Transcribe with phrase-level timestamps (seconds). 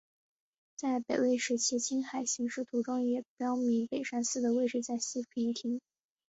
[0.75, 5.79] 在北魏时期青海形势图中也标明北山寺的位置在西平亭。